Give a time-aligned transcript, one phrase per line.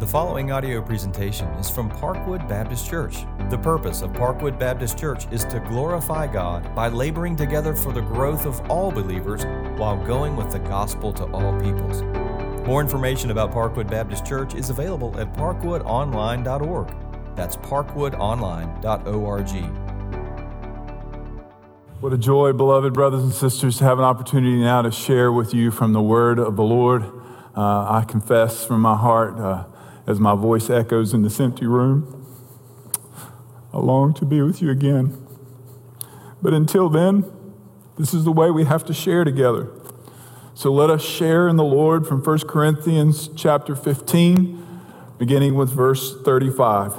[0.00, 3.26] The following audio presentation is from Parkwood Baptist Church.
[3.50, 8.00] The purpose of Parkwood Baptist Church is to glorify God by laboring together for the
[8.00, 9.44] growth of all believers
[9.78, 12.00] while going with the gospel to all peoples.
[12.66, 16.94] More information about Parkwood Baptist Church is available at parkwoodonline.org.
[17.36, 19.50] That's parkwoodonline.org.
[22.00, 25.52] What a joy, beloved brothers and sisters, to have an opportunity now to share with
[25.52, 27.02] you from the word of the Lord.
[27.54, 29.64] Uh, I confess from my heart, uh,
[30.06, 32.16] as my voice echoes in this empty room,
[33.72, 35.16] I long to be with you again.
[36.42, 37.30] But until then,
[37.98, 39.70] this is the way we have to share together.
[40.54, 44.80] So let us share in the Lord from 1 Corinthians chapter 15,
[45.18, 46.94] beginning with verse 35.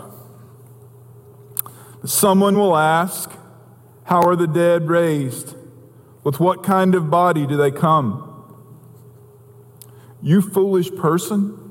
[2.05, 3.31] Someone will ask,
[4.05, 5.55] How are the dead raised?
[6.23, 8.27] With what kind of body do they come?
[10.21, 11.70] You foolish person.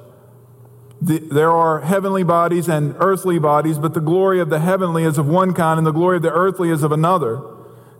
[1.01, 5.17] The, there are heavenly bodies and earthly bodies, but the glory of the heavenly is
[5.17, 7.41] of one kind, and the glory of the earthly is of another.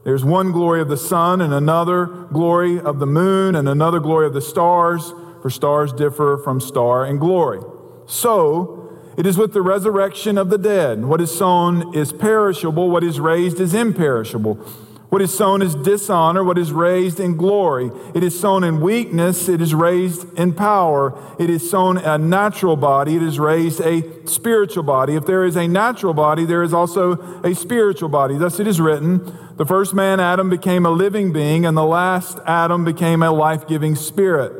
[0.04, 4.28] There's one glory of the sun, and another glory of the moon, and another glory
[4.28, 7.60] of the stars, for stars differ from star in glory.
[8.06, 8.78] So,
[9.18, 11.04] it is with the resurrection of the dead.
[11.04, 14.64] What is sown is perishable, what is raised is imperishable.
[15.12, 17.92] What is sown is dishonor, what is raised in glory.
[18.16, 21.14] It is sown in weakness, it is raised in power.
[21.38, 25.16] It is sown a natural body, it is raised a spiritual body.
[25.16, 28.38] If there is a natural body, there is also a spiritual body.
[28.38, 32.40] Thus it is written the first man, Adam, became a living being, and the last
[32.48, 34.54] Adam became a life giving spirit.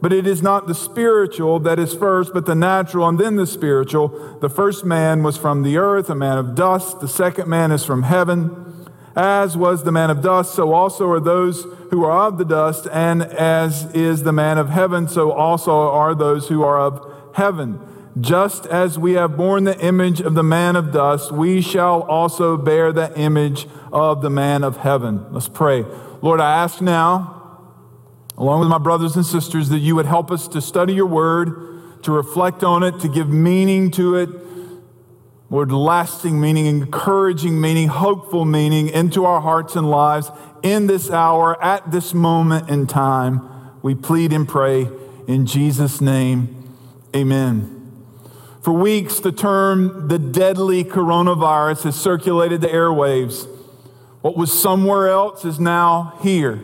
[0.00, 3.46] But it is not the spiritual that is first, but the natural, and then the
[3.46, 4.38] spiritual.
[4.40, 7.00] The first man was from the earth, a man of dust.
[7.00, 8.65] The second man is from heaven.
[9.16, 12.86] As was the man of dust, so also are those who are of the dust,
[12.92, 17.80] and as is the man of heaven, so also are those who are of heaven.
[18.20, 22.58] Just as we have borne the image of the man of dust, we shall also
[22.58, 25.24] bear the image of the man of heaven.
[25.32, 25.84] Let's pray.
[26.20, 27.60] Lord, I ask now,
[28.36, 32.02] along with my brothers and sisters, that you would help us to study your word,
[32.02, 34.28] to reflect on it, to give meaning to it
[35.48, 40.30] Lord, lasting meaning, encouraging meaning, hopeful meaning into our hearts and lives
[40.62, 43.48] in this hour, at this moment in time.
[43.82, 44.88] We plead and pray
[45.28, 46.74] in Jesus' name.
[47.14, 47.72] Amen.
[48.60, 53.46] For weeks, the term the deadly coronavirus has circulated the airwaves.
[54.22, 56.60] What was somewhere else is now here.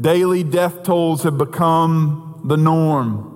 [0.00, 3.31] Daily death tolls have become the norm.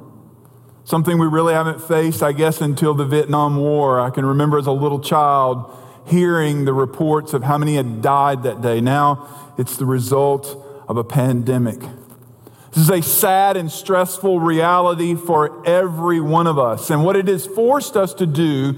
[0.86, 3.98] Something we really haven't faced, I guess, until the Vietnam War.
[3.98, 5.76] I can remember as a little child
[6.06, 8.80] hearing the reports of how many had died that day.
[8.80, 9.26] Now
[9.58, 11.80] it's the result of a pandemic.
[11.80, 16.88] This is a sad and stressful reality for every one of us.
[16.88, 18.76] And what it has forced us to do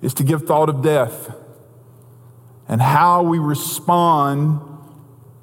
[0.00, 1.30] is to give thought of death
[2.68, 4.62] and how we respond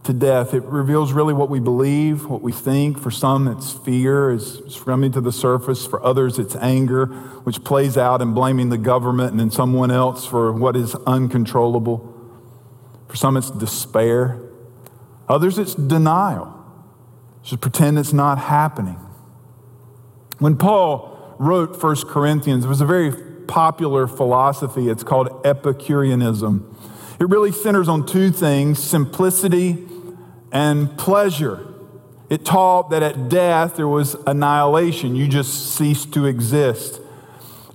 [0.04, 0.54] to death.
[0.54, 3.00] It reveals really what we believe, what we think.
[3.00, 5.86] For some, it's fear is coming to the surface.
[5.86, 7.06] For others, it's anger,
[7.44, 12.08] which plays out in blaming the government and in someone else for what is uncontrollable.
[13.08, 14.42] For some, it's despair.
[15.30, 16.58] Others, it's denial.
[17.44, 18.98] Just pretend it's not happening.
[20.40, 23.12] When Paul wrote 1 Corinthians, it was a very
[23.46, 24.90] popular philosophy.
[24.90, 26.76] It's called Epicureanism.
[27.20, 29.88] It really centers on two things simplicity
[30.52, 31.68] and pleasure.
[32.30, 37.02] It taught that at death there was annihilation, you just ceased to exist.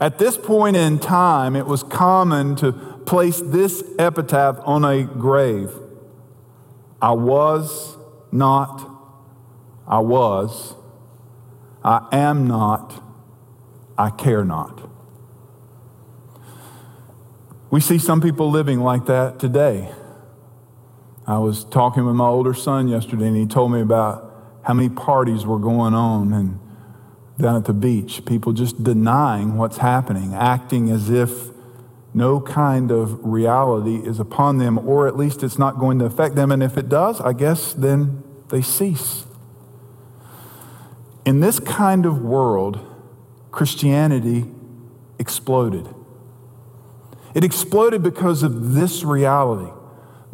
[0.01, 5.71] At this point in time, it was common to place this epitaph on a grave
[7.01, 7.97] I was
[8.33, 8.91] not,
[9.87, 10.75] I was,
[11.85, 13.03] I am not,
[13.99, 14.91] I care not.
[17.71, 19.93] We see some people living like that today.
[21.27, 24.89] I was talking with my older son yesterday, and he told me about how many
[24.89, 26.61] parties were going on and
[27.41, 28.25] down at the beach.
[28.25, 31.49] People just denying what's happening, acting as if
[32.15, 36.37] no kind of reality is upon them, or at least it's not going to affect
[36.37, 36.53] them.
[36.53, 39.27] And if it does, I guess then they cease.
[41.25, 42.79] In this kind of world,
[43.51, 44.45] Christianity
[45.19, 45.93] exploded.
[47.35, 49.73] It exploded because of this reality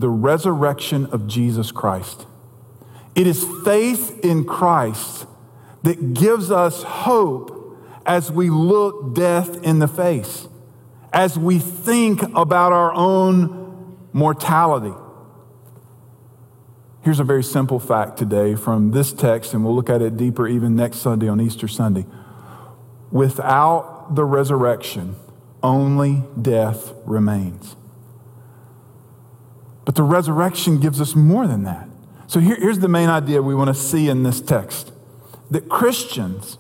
[0.03, 2.27] the resurrection of Jesus Christ.
[3.15, 5.27] It is faith in Christ
[5.85, 10.49] that gives us hope as we look death in the face,
[11.13, 14.93] as we think about our own mortality.
[17.03, 20.49] Here's a very simple fact today from this text, and we'll look at it deeper
[20.49, 22.07] even next Sunday on Easter Sunday.
[23.13, 25.15] Without the resurrection,
[25.63, 27.77] only death remains.
[29.85, 31.89] But the resurrection gives us more than that.
[32.27, 34.93] So here, here's the main idea we want to see in this text
[35.51, 36.57] that Christians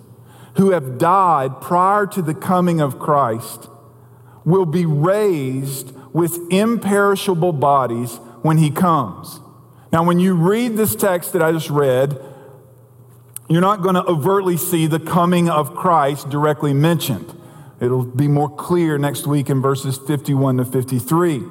[0.56, 3.68] who have died prior to the coming of Christ
[4.44, 9.40] will be raised with imperishable bodies when he comes.
[9.92, 12.18] Now, when you read this text that I just read,
[13.48, 17.38] you're not going to overtly see the coming of Christ directly mentioned.
[17.80, 21.42] It'll be more clear next week in verses 51 to 53.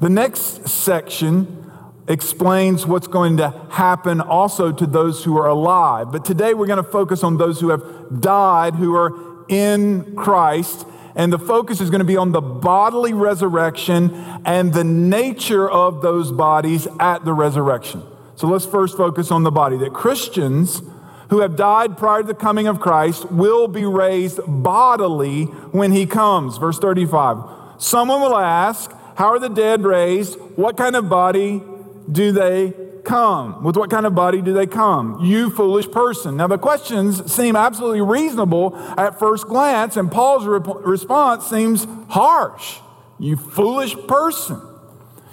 [0.00, 1.70] The next section
[2.08, 6.10] explains what's going to happen also to those who are alive.
[6.10, 10.86] But today we're going to focus on those who have died, who are in Christ.
[11.14, 14.14] And the focus is going to be on the bodily resurrection
[14.46, 18.02] and the nature of those bodies at the resurrection.
[18.36, 19.76] So let's first focus on the body.
[19.76, 20.80] That Christians
[21.28, 26.06] who have died prior to the coming of Christ will be raised bodily when he
[26.06, 26.56] comes.
[26.56, 27.36] Verse 35.
[27.76, 30.36] Someone will ask, How are the dead raised?
[30.56, 31.62] What kind of body
[32.10, 32.72] do they
[33.04, 33.62] come?
[33.62, 35.22] With what kind of body do they come?
[35.22, 36.38] You foolish person.
[36.38, 42.78] Now, the questions seem absolutely reasonable at first glance, and Paul's re- response seems harsh.
[43.18, 44.58] You foolish person.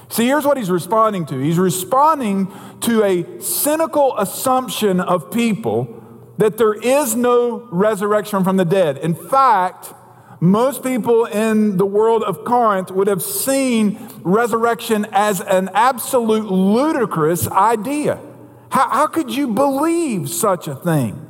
[0.10, 2.51] See, here's what he's responding to he's responding
[2.81, 6.04] to a cynical assumption of people
[6.38, 8.98] that there is no resurrection from the dead.
[8.98, 9.94] In fact,
[10.39, 17.48] most people in the world of Corinth would have seen resurrection as an absolute ludicrous
[17.48, 18.19] idea.
[18.69, 21.24] How, how could you believe such a thing?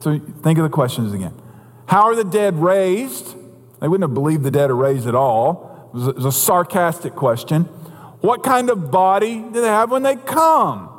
[0.00, 1.34] So think of the questions again.
[1.86, 3.34] How are the dead raised?
[3.80, 5.90] They wouldn't have believed the dead are raised at all.
[5.94, 7.64] It was a, it was a sarcastic question.
[8.20, 10.90] What kind of body do they have when they come?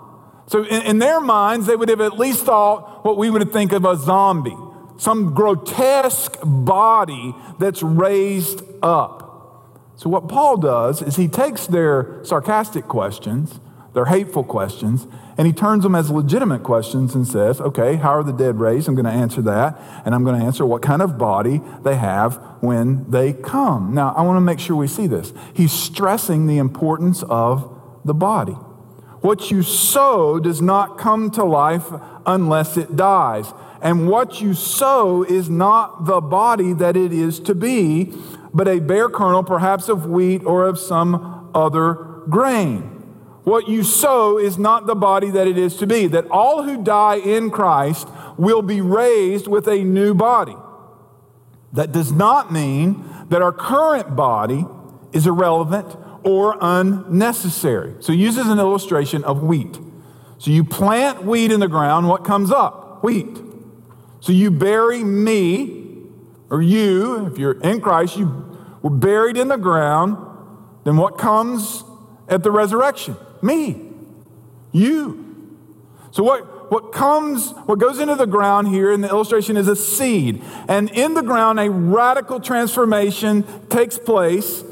[0.47, 3.73] So, in, in their minds, they would have at least thought what we would think
[3.73, 4.55] of a zombie
[4.97, 9.23] some grotesque body that's raised up.
[9.95, 13.59] So, what Paul does is he takes their sarcastic questions,
[13.93, 15.07] their hateful questions,
[15.37, 18.87] and he turns them as legitimate questions and says, okay, how are the dead raised?
[18.87, 19.79] I'm going to answer that.
[20.03, 23.93] And I'm going to answer what kind of body they have when they come.
[23.93, 25.33] Now, I want to make sure we see this.
[25.53, 27.71] He's stressing the importance of
[28.03, 28.53] the body.
[29.21, 31.85] What you sow does not come to life
[32.25, 33.53] unless it dies.
[33.81, 38.13] And what you sow is not the body that it is to be,
[38.53, 41.93] but a bare kernel, perhaps of wheat or of some other
[42.29, 42.81] grain.
[43.43, 46.07] What you sow is not the body that it is to be.
[46.07, 48.07] That all who die in Christ
[48.37, 50.55] will be raised with a new body.
[51.71, 54.65] That does not mean that our current body
[55.13, 57.95] is irrelevant or unnecessary.
[57.99, 59.79] So he uses an illustration of wheat.
[60.39, 63.03] So you plant wheat in the ground, what comes up?
[63.03, 63.46] Wheat.
[64.19, 65.85] So you bury me,
[66.49, 70.17] or you, if you're in Christ, you were buried in the ground.
[70.83, 71.83] Then what comes
[72.27, 73.15] at the resurrection?
[73.41, 73.81] Me.
[74.71, 75.23] You.
[76.11, 79.75] So what, what comes, what goes into the ground here in the illustration is a
[79.75, 80.41] seed.
[80.67, 84.63] And in the ground, a radical transformation takes place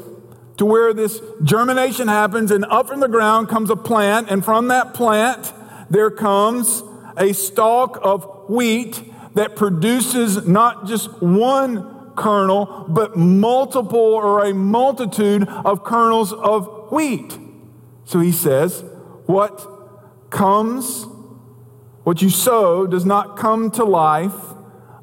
[0.56, 4.68] to where this germination happens, and up from the ground comes a plant, and from
[4.68, 5.52] that plant,
[5.90, 6.82] there comes
[7.16, 9.02] a stalk of wheat
[9.36, 17.38] that produces not just one kernel, but multiple or a multitude of kernels of wheat.
[18.04, 18.82] So he says,
[19.26, 21.06] What comes,
[22.02, 24.34] what you sow, does not come to life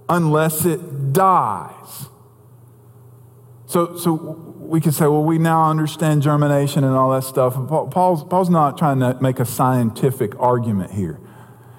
[0.09, 2.07] unless it dies.
[3.67, 4.13] So, so
[4.59, 7.53] we could say, well, we now understand germination and all that stuff.
[7.67, 11.19] Paul's, Paul's not trying to make a scientific argument here.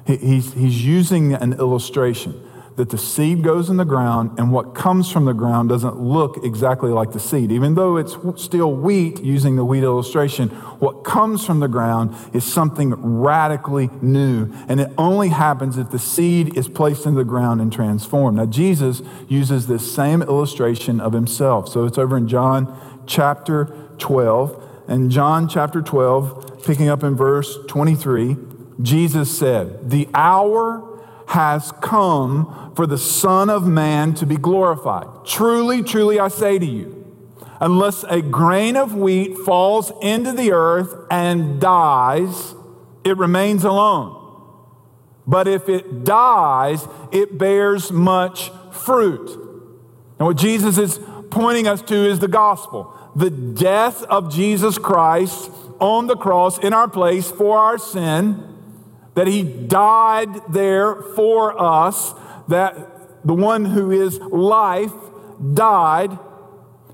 [0.07, 2.44] He's, he's using an illustration
[2.77, 6.45] that the seed goes in the ground and what comes from the ground doesn't look
[6.45, 7.53] exactly like the seed.
[7.53, 10.49] Even though it's still wheat, using the wheat illustration,
[10.81, 14.51] what comes from the ground is something radically new.
[14.69, 18.39] And it only happens if the seed is placed in the ground and transformed.
[18.39, 21.69] Now, Jesus uses this same illustration of himself.
[21.69, 22.77] So it's over in John
[23.07, 23.67] chapter
[23.99, 24.63] 12.
[24.89, 28.37] And John chapter 12, picking up in verse 23,
[28.83, 30.91] Jesus said, The hour
[31.29, 35.07] has come for the Son of Man to be glorified.
[35.25, 37.01] Truly, truly, I say to you,
[37.61, 42.55] unless a grain of wheat falls into the earth and dies,
[43.05, 44.21] it remains alone.
[45.27, 49.31] But if it dies, it bears much fruit.
[50.19, 51.01] And what Jesus is
[51.31, 56.73] pointing us to is the gospel the death of Jesus Christ on the cross in
[56.73, 58.54] our place for our sin,
[59.15, 62.15] that he died there for us,
[62.49, 64.93] that the one who is life
[65.55, 66.19] died.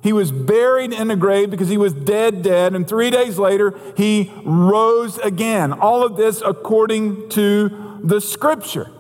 [0.03, 3.79] He was buried in a grave because he was dead, dead, and three days later
[3.97, 5.73] he rose again.
[5.73, 8.91] All of this according to the scripture.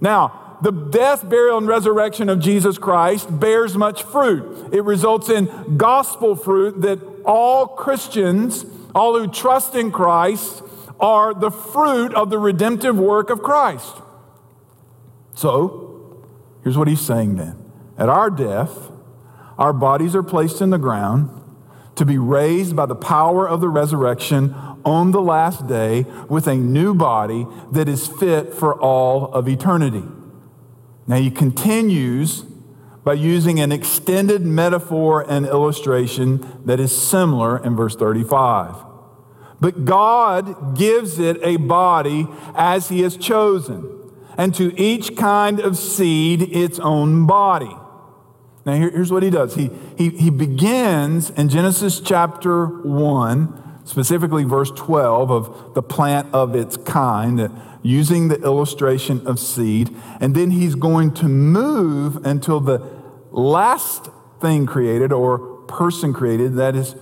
[0.00, 4.72] Now, the death, burial, and resurrection of Jesus Christ bears much fruit.
[4.72, 10.62] It results in gospel fruit that all Christians, all who trust in Christ,
[11.00, 13.96] are the fruit of the redemptive work of Christ.
[15.34, 16.26] So,
[16.62, 17.62] here's what he's saying then.
[17.98, 18.90] At our death,
[19.58, 21.30] our bodies are placed in the ground
[21.96, 26.54] to be raised by the power of the resurrection on the last day with a
[26.54, 30.04] new body that is fit for all of eternity.
[31.06, 32.44] Now he continues
[33.04, 38.85] by using an extended metaphor and illustration that is similar in verse 35.
[39.60, 43.90] But God gives it a body as he has chosen,
[44.36, 47.74] and to each kind of seed its own body.
[48.66, 54.44] Now, here, here's what he does he, he, he begins in Genesis chapter 1, specifically
[54.44, 57.50] verse 12, of the plant of its kind
[57.82, 59.94] using the illustration of seed.
[60.20, 62.84] And then he's going to move until the
[63.30, 64.08] last
[64.40, 66.96] thing created or person created, that is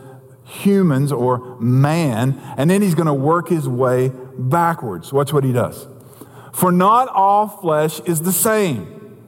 [0.45, 2.41] humans or man.
[2.57, 5.13] And then he's going to work his way backwards.
[5.13, 5.87] Watch what he does.
[6.53, 9.19] For not all flesh is the same.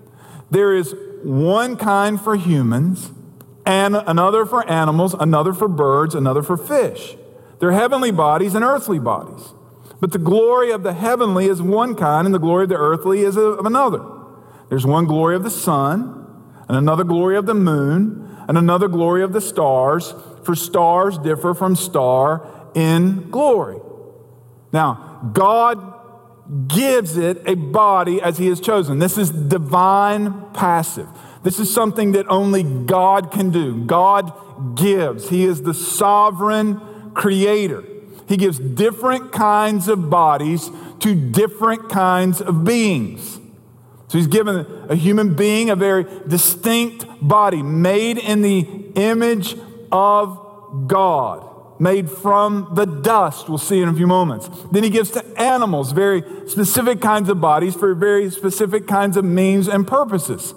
[0.51, 0.95] There is
[1.25, 3.11] one kind for humans,
[3.65, 7.17] and another for animals, another for birds, another for fish.
[7.59, 9.55] They're heavenly bodies and earthly bodies.
[10.01, 13.23] But the glory of the heavenly is one kind, and the glory of the earthly
[13.23, 14.05] is of another.
[14.69, 16.27] There's one glory of the sun,
[16.69, 20.15] and another glory of the moon, and another glory of the stars,
[20.47, 23.79] for stars differ from star in glory.
[24.73, 25.95] Now, God
[26.69, 28.99] gives it a body as He has chosen.
[28.99, 31.09] This is divine passive.
[31.43, 33.85] This is something that only God can do.
[33.85, 34.33] God
[34.77, 37.85] gives, He is the sovereign creator.
[38.29, 43.41] He gives different kinds of bodies to different kinds of beings.
[44.09, 48.61] So he's given a human being a very distinct body, made in the
[48.95, 49.57] image
[49.93, 53.49] of God, made from the dust.
[53.49, 54.49] We'll see in a few moments.
[54.71, 59.25] Then he gives to animals very specific kinds of bodies for very specific kinds of
[59.25, 60.55] means and purposes.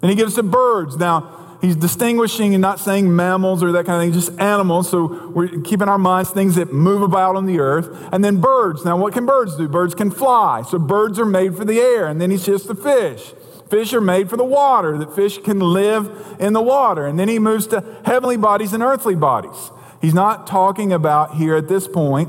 [0.00, 0.96] Then he gives to birds.
[0.96, 4.90] Now, he's distinguishing and not saying mammals or that kind of thing, just animals.
[4.90, 7.88] So we're keeping our minds things that move about on the earth.
[8.12, 8.84] And then birds.
[8.84, 9.68] Now, what can birds do?
[9.68, 10.62] Birds can fly.
[10.62, 12.08] So birds are made for the air.
[12.08, 13.32] And then he's just the fish.
[13.72, 17.06] Fish are made for the water, that fish can live in the water.
[17.06, 19.70] And then he moves to heavenly bodies and earthly bodies.
[20.02, 22.28] He's not talking about here at this point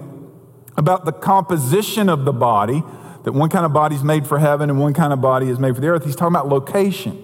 [0.78, 2.82] about the composition of the body,
[3.26, 5.60] that one kind of body is made for heaven and one kind of body is
[5.60, 6.06] made for the earth.
[6.06, 7.22] He's talking about location.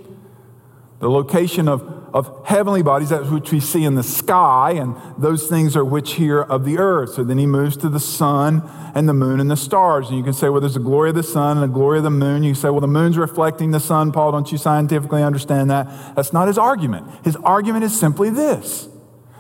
[0.99, 5.47] The location of of heavenly bodies, that which we see in the sky, and those
[5.47, 7.13] things are which here of the earth.
[7.13, 8.63] So then he moves to the sun
[8.95, 10.09] and the moon and the stars.
[10.09, 12.03] And you can say, well, there's the glory of the sun and the glory of
[12.03, 12.43] the moon.
[12.43, 14.11] You say, well, the moon's reflecting the sun.
[14.11, 16.15] Paul, don't you scientifically understand that?
[16.15, 17.07] That's not his argument.
[17.23, 18.89] His argument is simply this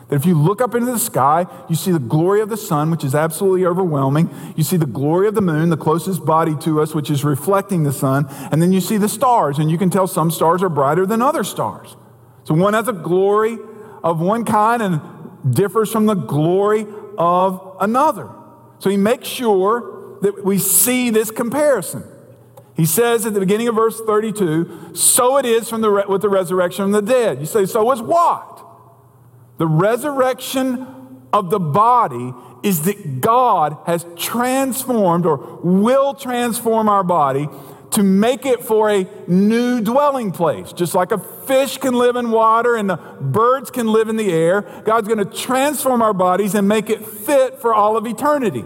[0.09, 2.89] that if you look up into the sky, you see the glory of the sun,
[2.89, 4.29] which is absolutely overwhelming.
[4.55, 7.83] You see the glory of the moon, the closest body to us, which is reflecting
[7.83, 8.25] the sun.
[8.51, 11.21] And then you see the stars, and you can tell some stars are brighter than
[11.21, 11.95] other stars.
[12.43, 13.57] So one has a glory
[14.03, 15.01] of one kind and
[15.55, 16.85] differs from the glory
[17.17, 18.29] of another.
[18.79, 22.03] So he makes sure that we see this comparison.
[22.75, 26.21] He says at the beginning of verse 32, so it is from the re- with
[26.21, 27.39] the resurrection of the dead.
[27.39, 28.65] You say, so is what?
[29.57, 30.87] The resurrection
[31.33, 37.49] of the body is that God has transformed or will transform our body
[37.91, 40.71] to make it for a new dwelling place.
[40.73, 44.31] Just like a fish can live in water and the birds can live in the
[44.31, 48.63] air, God's going to transform our bodies and make it fit for all of eternity.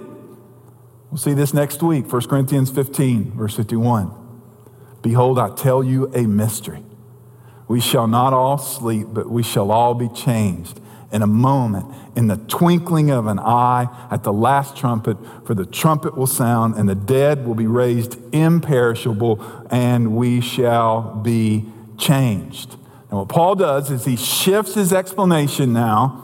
[1.09, 4.11] We'll see this next week, 1 Corinthians 15, verse 51.
[5.01, 6.83] Behold, I tell you a mystery.
[7.67, 10.79] We shall not all sleep, but we shall all be changed
[11.13, 15.15] in a moment, in the twinkling of an eye, at the last trumpet,
[15.45, 19.39] for the trumpet will sound, and the dead will be raised imperishable,
[19.69, 21.65] and we shall be
[21.97, 22.73] changed.
[23.09, 26.19] And what Paul does is he shifts his explanation now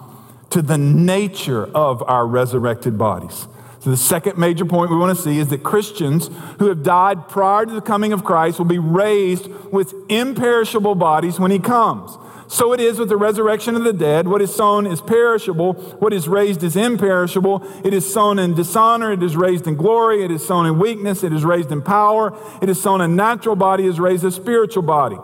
[0.49, 3.47] to the nature of our resurrected bodies.
[3.81, 7.29] So, the second major point we want to see is that Christians who have died
[7.29, 12.17] prior to the coming of Christ will be raised with imperishable bodies when he comes.
[12.51, 14.27] So it is with the resurrection of the dead.
[14.27, 15.73] What is sown is perishable.
[15.99, 17.63] What is raised is imperishable.
[17.85, 19.11] It is sown in dishonor.
[19.11, 20.25] It is raised in glory.
[20.25, 21.23] It is sown in weakness.
[21.23, 22.35] It is raised in power.
[22.59, 23.85] It is sown a natural body.
[23.85, 25.17] It is raised a spiritual body.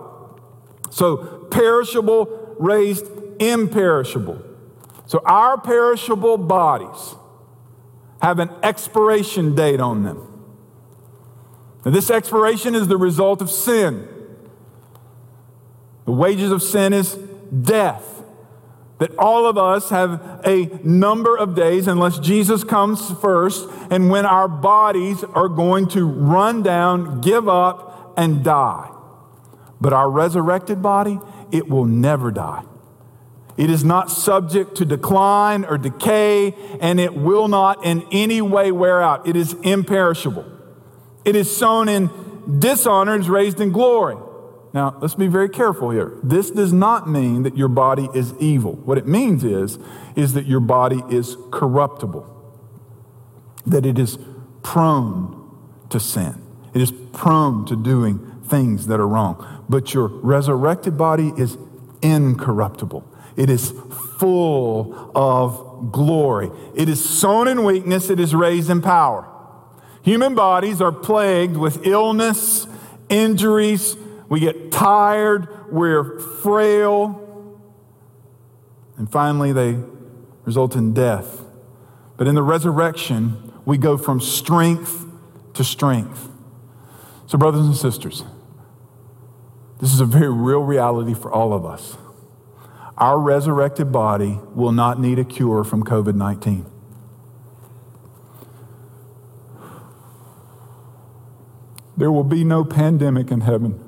[0.92, 3.08] So perishable, raised
[3.40, 4.44] imperishable.
[5.08, 7.16] So our perishable bodies
[8.22, 10.32] have an expiration date on them.
[11.84, 14.08] Now, this expiration is the result of sin.
[16.06, 17.16] The wages of sin is
[17.62, 18.24] death.
[19.00, 24.26] That all of us have a number of days, unless Jesus comes first, and when
[24.26, 28.90] our bodies are going to run down, give up, and die.
[29.82, 31.20] But our resurrected body,
[31.52, 32.64] it will never die.
[33.58, 38.72] It is not subject to decline or decay, and it will not in any way
[38.72, 39.28] wear out.
[39.28, 40.46] It is imperishable.
[41.26, 42.10] It is sown in
[42.60, 44.18] dishonor, is raised in glory.
[44.76, 46.20] Now, let's be very careful here.
[46.22, 48.74] This does not mean that your body is evil.
[48.74, 49.80] What it means is,
[50.18, 52.30] is that your body is corruptible,
[53.66, 54.20] that it is
[54.64, 55.50] prone
[55.90, 56.42] to sin,
[56.74, 59.64] it is prone to doing things that are wrong.
[59.70, 61.58] But your resurrected body is
[62.02, 63.72] incorruptible, it is
[64.20, 66.52] full of glory.
[66.76, 69.26] It is sown in weakness, it is raised in power.
[70.02, 72.68] Human bodies are plagued with illness,
[73.08, 73.96] injuries,
[74.30, 77.22] we get tired, we're frail,
[78.98, 79.80] and finally they
[80.44, 81.42] result in death.
[82.18, 85.06] But in the resurrection, we go from strength
[85.54, 86.30] to strength.
[87.26, 88.24] So, brothers and sisters,
[89.80, 91.98] this is a very real reality for all of us.
[92.98, 96.66] Our resurrected body will not need a cure from COVID 19.
[101.98, 103.85] There will be no pandemic in heaven.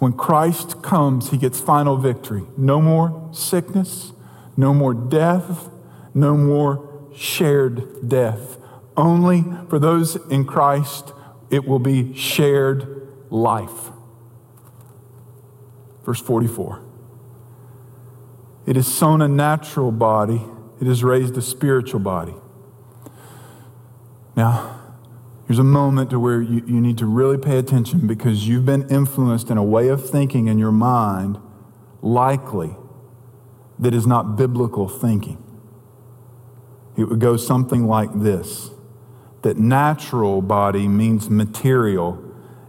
[0.00, 2.44] When Christ comes, he gets final victory.
[2.56, 4.12] No more sickness,
[4.56, 5.68] no more death,
[6.14, 8.56] no more shared death.
[8.96, 11.12] Only for those in Christ,
[11.50, 13.90] it will be shared life.
[16.06, 16.82] Verse 44.
[18.64, 20.42] It is sown a natural body,
[20.80, 22.34] it is raised a spiritual body.
[24.34, 24.79] Now,
[25.50, 28.88] there's a moment to where you, you need to really pay attention because you've been
[28.88, 31.40] influenced in a way of thinking in your mind,
[32.02, 32.76] likely,
[33.76, 35.42] that is not biblical thinking.
[36.96, 38.70] It would go something like this
[39.42, 42.22] that natural body means material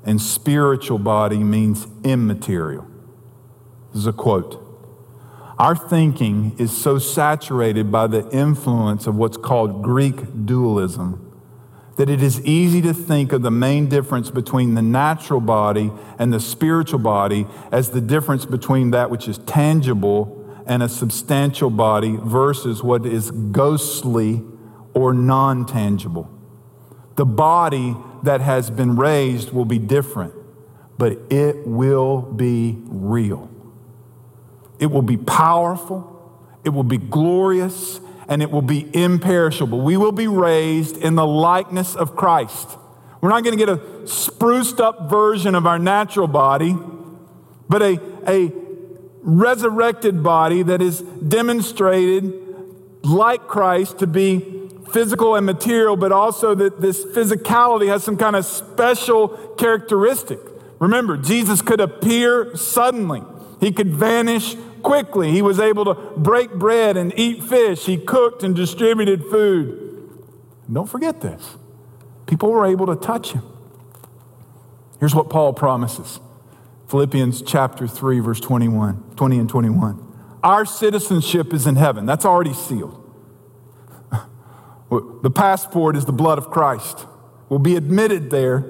[0.03, 2.87] and spiritual body means immaterial.
[3.93, 4.59] This is a quote.
[5.59, 11.27] Our thinking is so saturated by the influence of what's called Greek dualism
[12.01, 16.33] that it is easy to think of the main difference between the natural body and
[16.33, 22.17] the spiritual body as the difference between that which is tangible and a substantial body
[22.19, 24.41] versus what is ghostly
[24.95, 26.27] or non tangible.
[27.17, 30.33] The body that has been raised will be different,
[30.97, 33.47] but it will be real.
[34.79, 36.33] It will be powerful,
[36.63, 37.99] it will be glorious,
[38.31, 39.81] and it will be imperishable.
[39.81, 42.77] We will be raised in the likeness of Christ.
[43.19, 46.73] We're not going to get a spruced up version of our natural body,
[47.67, 48.53] but a, a
[49.21, 52.33] resurrected body that is demonstrated
[53.03, 58.37] like Christ to be physical and material, but also that this physicality has some kind
[58.37, 60.39] of special characteristic.
[60.79, 63.23] Remember, Jesus could appear suddenly,
[63.59, 65.31] he could vanish quickly.
[65.31, 67.85] He was able to break bread and eat fish.
[67.85, 70.23] He cooked and distributed food.
[70.71, 71.57] don't forget this
[72.25, 73.43] people were able to touch him.
[75.01, 76.19] Here's what Paul promises
[76.87, 80.07] Philippians chapter 3, verse 21, 20 and 21.
[80.43, 82.97] Our citizenship is in heaven, that's already sealed.
[84.89, 87.05] The passport is the blood of Christ.
[87.47, 88.65] We'll be admitted there.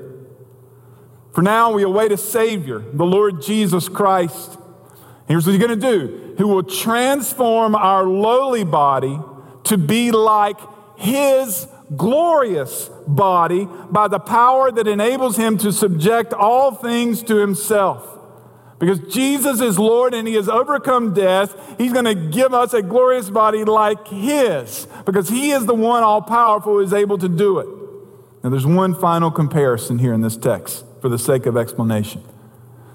[1.34, 4.58] For now, we await a Savior, the Lord Jesus Christ
[5.32, 9.18] Here's what he's going to do He will transform our lowly body
[9.64, 10.58] to be like
[10.98, 18.06] his glorious body by the power that enables him to subject all things to himself.
[18.78, 22.82] Because Jesus is Lord and he has overcome death, he's going to give us a
[22.82, 27.30] glorious body like his, because he is the one all powerful who is able to
[27.30, 27.70] do it.
[28.44, 32.22] Now, there's one final comparison here in this text for the sake of explanation.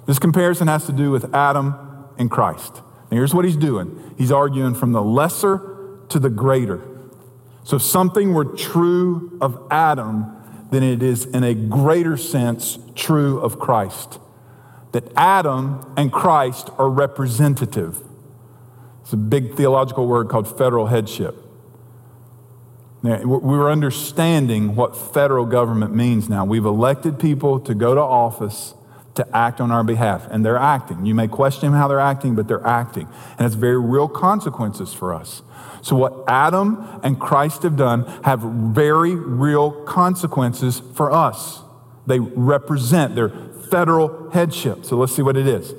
[0.05, 1.86] This comparison has to do with Adam
[2.19, 2.83] and Christ.
[3.11, 6.83] Here's what he's doing he's arguing from the lesser to the greater.
[7.65, 10.33] So if something were true of Adam,
[10.71, 14.19] then it is in a greater sense true of Christ.
[14.93, 18.03] That Adam and Christ are representative.
[19.03, 21.37] It's a big theological word called federal headship.
[23.03, 26.45] Now, we're understanding what federal government means now.
[26.45, 28.75] We've elected people to go to office
[29.17, 31.05] to act on our behalf, and they're acting.
[31.05, 33.09] You may question how they're acting, but they're acting.
[33.39, 35.43] And it's very real consequences for us.
[35.83, 41.63] So, what Adam and Christ have done have very real consequences for us.
[42.07, 43.31] They represent their
[43.71, 44.85] federal headship.
[44.85, 45.75] So, let's see what it is.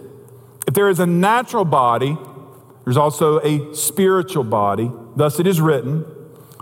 [0.65, 2.17] If there is a natural body,
[2.83, 4.91] there's also a spiritual body.
[5.15, 6.05] Thus, it is written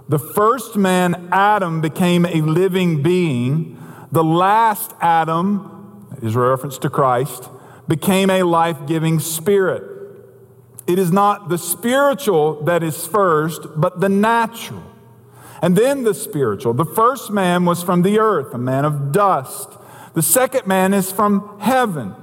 [0.07, 3.81] the first man, Adam, became a living being.
[4.11, 5.74] The last Adam,
[6.21, 7.49] is a reference to Christ,
[7.87, 9.83] became a life giving spirit.
[10.87, 14.83] It is not the spiritual that is first, but the natural.
[15.61, 16.73] And then the spiritual.
[16.73, 19.69] The first man was from the earth, a man of dust.
[20.13, 22.13] The second man is from heaven.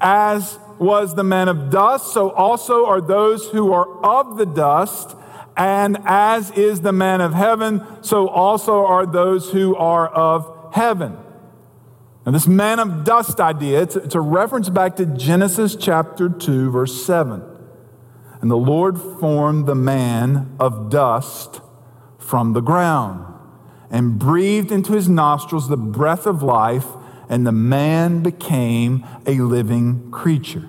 [0.00, 5.16] As was the man of dust, so also are those who are of the dust.
[5.56, 11.16] And as is the man of heaven, so also are those who are of heaven.
[12.26, 16.70] Now, this man of dust idea, it's, it's a reference back to Genesis chapter 2,
[16.70, 17.42] verse 7.
[18.42, 21.60] And the Lord formed the man of dust
[22.18, 23.26] from the ground
[23.90, 26.86] and breathed into his nostrils the breath of life,
[27.28, 30.68] and the man became a living creature.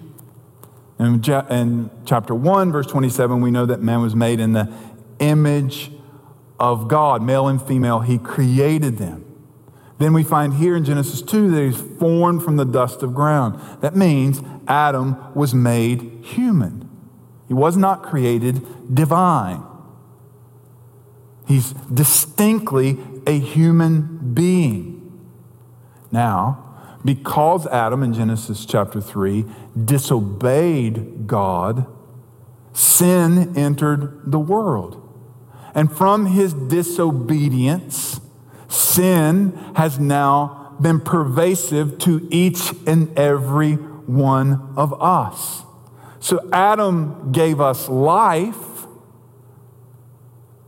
[0.99, 4.73] In, in chapter 1, verse 27, we know that man was made in the
[5.19, 5.91] image
[6.59, 9.30] of God, male and female, he created them.
[10.01, 13.61] Then we find here in Genesis 2 that he's formed from the dust of ground.
[13.81, 16.89] That means Adam was made human.
[17.47, 19.63] He was not created divine.
[21.47, 25.21] He's distinctly a human being.
[26.11, 29.45] Now, because Adam in Genesis chapter 3
[29.85, 31.85] disobeyed God,
[32.73, 34.97] sin entered the world.
[35.75, 38.20] And from his disobedience,
[38.71, 45.63] sin has now been pervasive to each and every one of us.
[46.19, 48.55] So Adam gave us life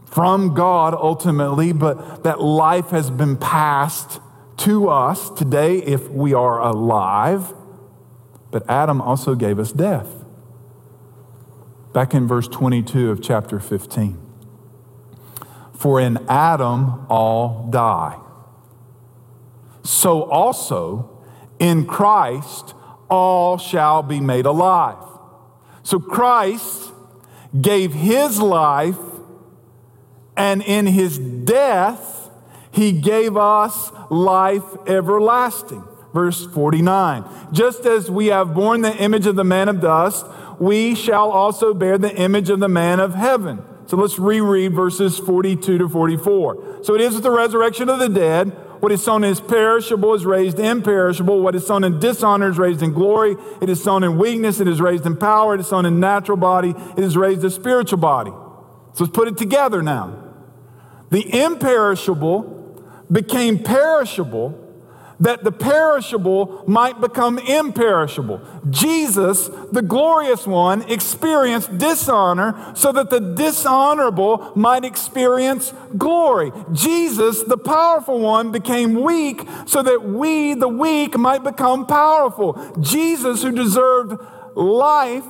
[0.06, 4.20] from God ultimately, but that life has been passed
[4.58, 7.54] to us today if we are alive.
[8.52, 10.08] But Adam also gave us death.
[11.94, 14.23] Back in verse 22 of chapter 15.
[15.84, 18.18] For in Adam all die.
[19.84, 21.10] So also
[21.60, 22.74] in Christ
[23.10, 24.96] all shall be made alive.
[25.84, 26.94] So Christ
[27.60, 28.96] gave his life,
[30.38, 32.30] and in his death,
[32.72, 35.84] he gave us life everlasting.
[36.14, 40.26] Verse 49 Just as we have borne the image of the man of dust,
[40.60, 43.62] we shall also bear the image of the man of heaven.
[43.86, 46.84] So let's reread verses 42 to 44.
[46.84, 48.50] So it is with the resurrection of the dead.
[48.80, 51.42] What is sown is perishable is raised imperishable.
[51.42, 53.36] What is sown in dishonor is raised in glory.
[53.62, 54.60] It is sown in weakness.
[54.60, 55.56] It is raised in power.
[55.56, 56.74] It is sown in natural body.
[56.98, 58.32] It is raised a spiritual body.
[58.94, 60.20] So let's put it together now.
[61.12, 62.54] The imperishable
[63.12, 64.63] became perishable
[65.20, 68.42] that the perishable might become imperishable.
[68.70, 76.52] Jesus, the glorious one, experienced dishonor so that the dishonorable might experience glory.
[76.72, 82.54] Jesus, the powerful one, became weak so that we, the weak, might become powerful.
[82.80, 84.20] Jesus, who deserved
[84.56, 85.26] life,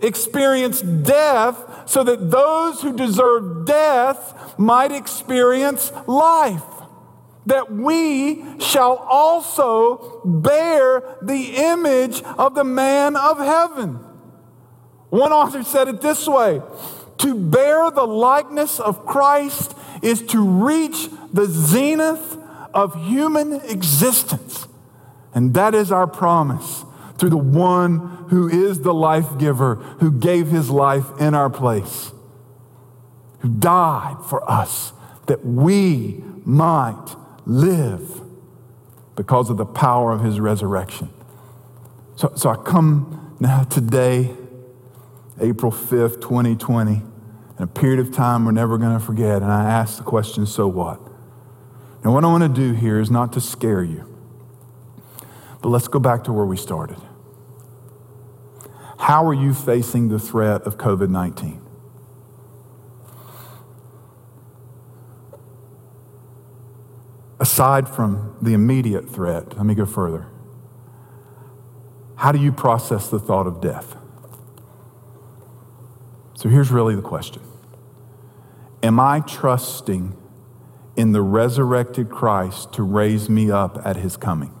[0.00, 6.62] experienced death so that those who deserve death might experience life
[7.48, 13.98] that we shall also bear the image of the man of heaven.
[15.08, 16.60] One author said it this way
[17.18, 22.36] To bear the likeness of Christ is to reach the zenith
[22.74, 24.68] of human existence.
[25.34, 26.84] And that is our promise
[27.16, 32.12] through the one who is the life giver, who gave his life in our place,
[33.40, 34.92] who died for us
[35.26, 37.16] that we might
[37.48, 38.20] live
[39.16, 41.08] because of the power of his resurrection.
[42.14, 44.34] So, so I come now today,
[45.40, 47.02] April 5th, 2020, in
[47.58, 50.68] a period of time we're never going to forget, and I ask the question, so
[50.68, 51.00] what?
[52.04, 54.04] Now, what I want to do here is not to scare you,
[55.62, 56.98] but let's go back to where we started.
[58.98, 61.67] How are you facing the threat of COVID 19?
[67.58, 70.28] Aside from the immediate threat, let me go further.
[72.14, 73.96] How do you process the thought of death?
[76.34, 77.42] So here's really the question
[78.80, 80.16] Am I trusting
[80.94, 84.54] in the resurrected Christ to raise me up at his coming?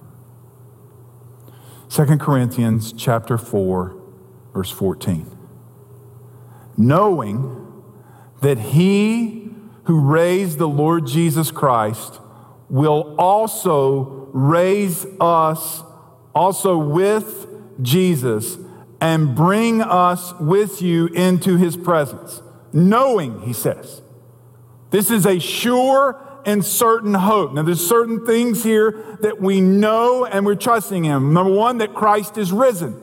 [1.90, 3.96] 2 Corinthians chapter 4
[4.52, 5.38] verse 14.
[6.76, 7.64] Knowing
[8.40, 9.52] that he
[9.84, 12.18] who raised the Lord Jesus Christ
[12.68, 15.82] will also raise us
[16.34, 17.46] also with
[17.82, 18.58] Jesus
[19.00, 22.42] and bring us with you into his presence.
[22.72, 24.02] Knowing, he says.
[24.90, 27.52] This is a sure and certain hope.
[27.52, 31.32] Now, there's certain things here that we know and we're trusting him.
[31.32, 33.00] Number one, that Christ is risen.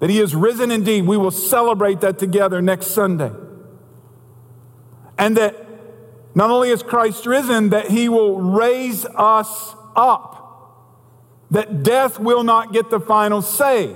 [0.00, 1.06] That he is risen indeed.
[1.06, 3.32] We will celebrate that together next Sunday.
[5.16, 5.63] And that
[6.34, 10.40] not only is Christ risen, that he will raise us up.
[11.50, 13.94] That death will not get the final say.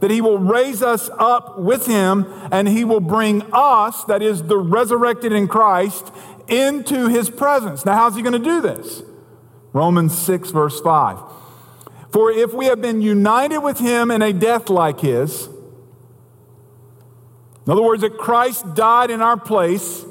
[0.00, 4.44] That he will raise us up with him and he will bring us, that is
[4.44, 6.12] the resurrected in Christ,
[6.48, 7.84] into his presence.
[7.84, 9.02] Now, how's he going to do this?
[9.72, 11.18] Romans 6, verse 5.
[12.10, 15.48] For if we have been united with him in a death like his,
[17.66, 20.04] in other words, that Christ died in our place,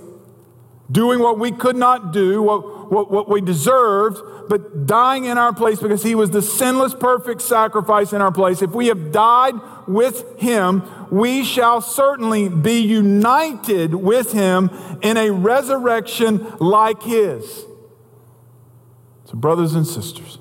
[0.92, 5.54] doing what we could not do, what, what, what we deserved, but dying in our
[5.54, 8.62] place because he was the sinless, perfect sacrifice in our place.
[8.62, 9.56] If we have died
[9.88, 14.70] with him, we shall certainly be united with him
[15.02, 17.66] in a resurrection like his.
[19.26, 20.38] So, brothers and sisters,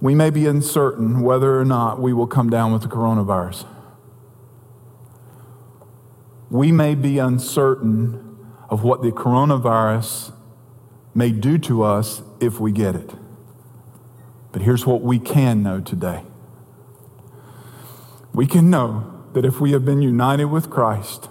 [0.00, 3.66] we may be uncertain whether or not we will come down with the coronavirus.
[6.50, 8.38] We may be uncertain
[8.70, 10.32] of what the coronavirus
[11.14, 13.14] may do to us if we get it.
[14.52, 16.22] But here's what we can know today
[18.32, 21.28] we can know that if we have been united with Christ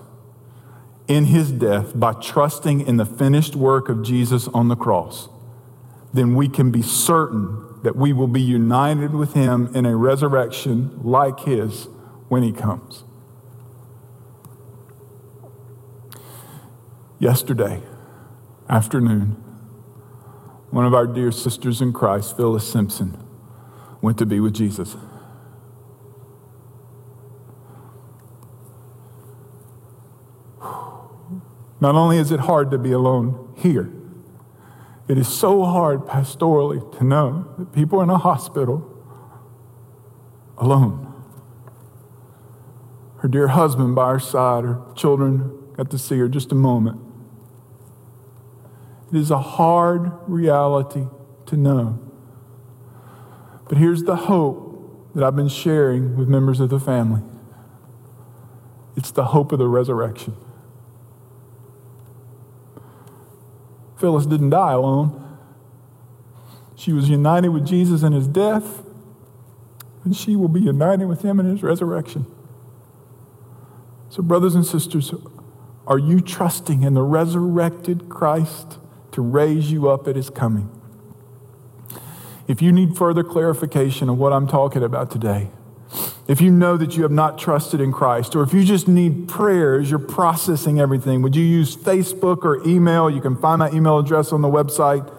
[1.08, 5.30] in his death by trusting in the finished work of Jesus on the cross,
[6.14, 11.00] then we can be certain that we will be united with him in a resurrection
[11.02, 11.88] like his
[12.28, 13.04] when he comes.
[17.20, 17.82] Yesterday
[18.70, 19.32] afternoon,
[20.70, 23.18] one of our dear sisters in Christ, Phyllis Simpson,
[24.04, 24.96] went to be with Jesus.
[31.82, 33.92] Not only is it hard to be alone here,
[35.08, 38.94] it is so hard pastorally to know that people in a hospital
[40.60, 41.12] alone.
[43.22, 47.07] Her dear husband by her side, her children got to see her just a moment.
[49.12, 51.08] It is a hard reality
[51.46, 52.00] to know.
[53.70, 57.22] But here's the hope that I've been sharing with members of the family
[58.96, 60.36] it's the hope of the resurrection.
[63.98, 65.24] Phyllis didn't die alone.
[66.76, 68.84] She was united with Jesus in his death,
[70.04, 72.26] and she will be united with him in his resurrection.
[74.10, 75.13] So, brothers and sisters,
[75.86, 78.80] are you trusting in the resurrected Christ
[79.18, 80.70] to raise you up at his coming?
[82.48, 85.50] If you need further clarification of what I'm talking about today,
[86.28, 89.28] if you know that you have not trusted in Christ, or if you just need
[89.28, 93.10] prayers, you're processing everything, would you use Facebook or email?
[93.10, 95.12] You can find my email address on the website.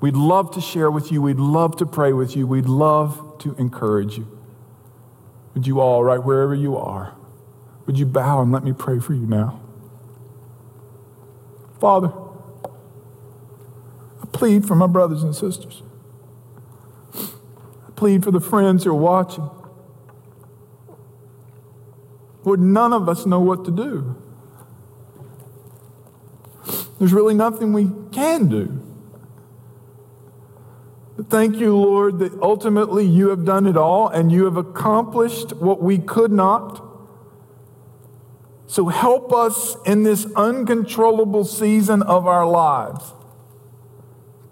[0.00, 1.20] We'd love to share with you.
[1.20, 2.46] We'd love to pray with you.
[2.46, 4.38] We'd love to encourage you.
[5.54, 7.16] Would you all, right wherever you are,
[7.86, 9.60] would you bow and let me pray for you now?
[11.80, 12.12] Father,
[14.32, 15.82] plead for my brothers and sisters.
[17.14, 19.48] I plead for the friends who are watching.
[22.44, 24.16] Lord, none of us know what to do.
[26.98, 28.80] There's really nothing we can do.
[31.16, 35.52] But thank you, Lord, that ultimately you have done it all and you have accomplished
[35.54, 36.84] what we could not.
[38.66, 43.12] So help us in this uncontrollable season of our lives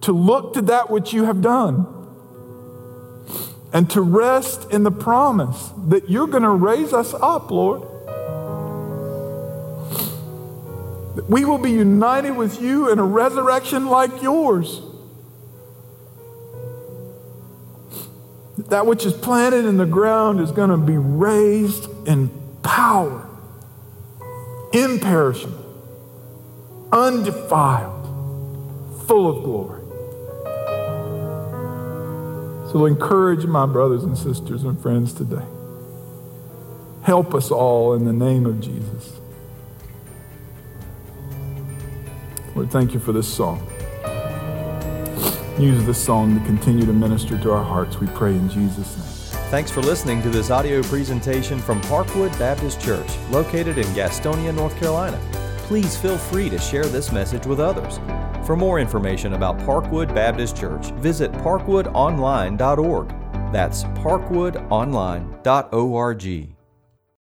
[0.03, 1.87] to look to that which you have done
[3.73, 7.83] and to rest in the promise that you're going to raise us up, Lord.
[11.17, 14.81] That we will be united with you in a resurrection like yours.
[18.71, 22.31] that which is planted in the ground is going to be raised in
[22.63, 23.29] power,
[24.73, 25.57] imperishable,
[26.93, 28.07] undefiled,
[29.07, 29.80] full of glory.
[32.71, 35.45] So encourage my brothers and sisters and friends today.
[37.03, 39.21] Help us all in the name of Jesus.
[42.55, 43.67] Lord, thank you for this song.
[45.59, 49.41] Use this song to continue to minister to our hearts, we pray in Jesus' name.
[49.51, 54.79] Thanks for listening to this audio presentation from Parkwood Baptist Church, located in Gastonia, North
[54.79, 55.19] Carolina.
[55.71, 58.01] Please feel free to share this message with others.
[58.45, 63.09] For more information about Parkwood Baptist Church, visit parkwoodonline.org.
[63.53, 66.60] That's parkwoodonline.org.